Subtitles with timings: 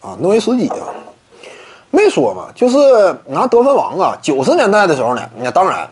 [0.00, 0.86] 啊，诺维斯基啊，
[1.90, 2.76] 没说嘛，就是
[3.26, 4.16] 拿得分王啊。
[4.22, 5.88] 九十年代的时候呢，那当然，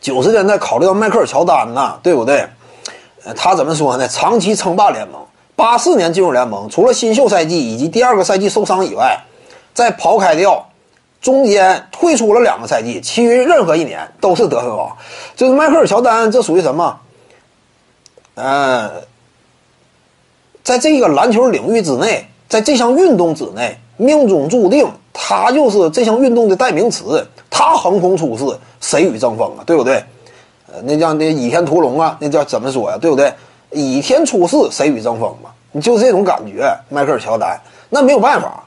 [0.00, 2.46] 九十年代考虑到迈克尔乔丹呐，对不对？
[3.36, 4.08] 他怎么说呢？
[4.08, 5.20] 长期称霸联盟，
[5.54, 9.18] 八四年进入联盟，除了新秀赛季以及第二个赛季受伤以外，
[9.74, 10.66] 再刨开掉
[11.20, 14.96] 中间退出了两个赛季，其余任何一年都是得分王。
[15.36, 17.00] 就是迈克尔乔丹，这属于什么？
[18.36, 18.90] 呃，
[20.62, 27.26] 在这个篮球领域之内，在这项运动之内，命中注定他就是这项运动的代名词。
[27.50, 28.44] 他横空出世，
[28.80, 29.64] 谁与争锋啊？
[29.66, 30.02] 对不对？
[30.72, 32.98] 呃，那叫那倚天屠龙啊，那叫怎么说呀？
[33.00, 33.32] 对不对？
[33.70, 35.50] 倚天出世，谁与争锋嘛？
[35.72, 37.58] 你就是这种感觉，迈克尔乔丹，
[37.90, 38.62] 那没有办法。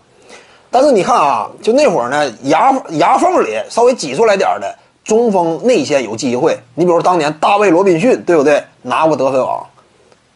[0.70, 6.60] 但是你看啊，就那会儿呢，牙牙缝里稍微挤出来点的中锋内线有机会。
[6.76, 8.64] 你比如当年大卫罗宾逊，对不对？
[8.82, 9.66] 拿过得分王，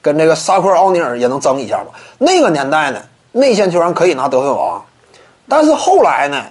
[0.01, 1.85] 跟这个沙克奥尼尔也能争一下吧。
[2.17, 3.01] 那个年代呢，
[3.37, 4.81] 内线球员可以拿得分王，
[5.49, 6.41] 但是后来呢，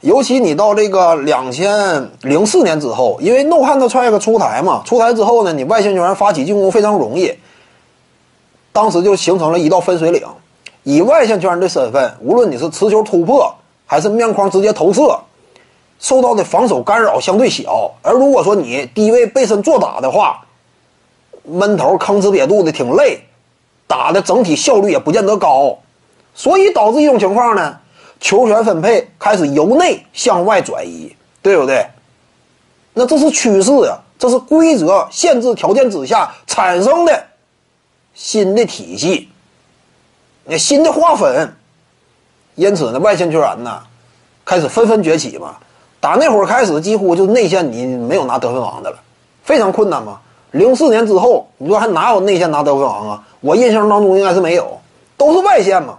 [0.00, 7.34] 尤其你到这个两千零四年之后，因为 No Hand Trick 出台嘛，出台之后呢，你外线球员发起进攻非常容易，
[8.72, 10.22] 当时就形成了一道分水岭。
[10.82, 15.20] 以外线球员的身份，无论你是持球突破还是面框直接投射，
[15.98, 17.92] 受到的防守干扰相对小。
[18.00, 20.42] 而如果说你低位背身做打的话，
[21.42, 23.20] 闷头吭哧瘪肚的挺累，
[23.86, 25.76] 打的整体效率也不见得高，
[26.34, 27.78] 所以导致一种情况呢，
[28.20, 31.86] 球权分配开始由内向外转移，对不对？
[32.92, 37.24] 那这是趋势呀，这是规则限制条件之下产生的
[38.14, 39.28] 新的体系。
[40.44, 41.56] 那新的划分，
[42.54, 43.82] 因此呢，外线球员呢，
[44.44, 45.56] 开始纷纷崛起嘛。
[46.00, 48.98] 打那会儿开始，几乎就内线你没有拿得分王的了，
[49.42, 50.20] 非常困难嘛。
[50.50, 53.24] 零四年之后，你说还哪有内线拿得分王啊？
[53.40, 54.80] 我印象当中应该是没有，
[55.16, 55.98] 都是外线嘛。